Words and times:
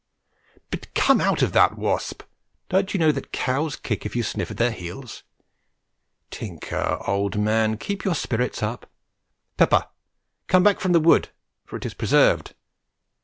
But, 0.71 0.91
come 0.95 1.21
out 1.21 1.43
of 1.43 1.51
that, 1.51 1.77
Wasp! 1.77 2.23
Don't 2.69 2.91
you 2.91 2.99
know 2.99 3.11
that 3.11 3.31
cows 3.31 3.75
kick 3.75 4.03
if 4.03 4.15
you 4.15 4.23
sniff 4.23 4.49
at 4.49 4.57
their 4.57 4.71
heels? 4.71 5.21
Tinker, 6.31 6.97
old 7.05 7.37
man, 7.37 7.77
keep 7.77 8.03
your 8.03 8.15
spirits 8.15 8.63
up; 8.63 8.89
Pepper, 9.57 9.89
come 10.47 10.63
back 10.63 10.79
from 10.79 10.93
that 10.93 11.01
wood, 11.01 11.29
for 11.67 11.75
it 11.77 11.85
is 11.85 11.93
preserved. 11.93 12.55